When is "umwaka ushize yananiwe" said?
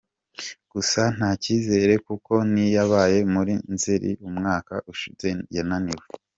4.27-6.05